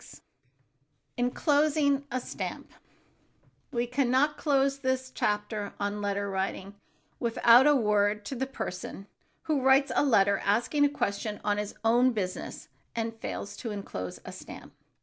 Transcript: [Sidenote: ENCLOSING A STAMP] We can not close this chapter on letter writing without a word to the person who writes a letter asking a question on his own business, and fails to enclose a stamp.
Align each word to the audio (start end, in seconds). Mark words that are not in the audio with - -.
[Sidenote: 0.01 0.21
ENCLOSING 1.17 2.07
A 2.09 2.19
STAMP] 2.19 2.73
We 3.71 3.85
can 3.85 4.09
not 4.09 4.35
close 4.35 4.79
this 4.79 5.11
chapter 5.11 5.75
on 5.79 6.01
letter 6.01 6.27
writing 6.27 6.73
without 7.19 7.67
a 7.67 7.75
word 7.75 8.25
to 8.25 8.33
the 8.35 8.47
person 8.47 9.05
who 9.43 9.61
writes 9.61 9.91
a 9.95 10.03
letter 10.03 10.39
asking 10.43 10.85
a 10.85 10.89
question 10.89 11.39
on 11.43 11.59
his 11.59 11.75
own 11.85 12.13
business, 12.13 12.67
and 12.95 13.15
fails 13.19 13.55
to 13.57 13.69
enclose 13.69 14.19
a 14.25 14.31
stamp. 14.31 14.73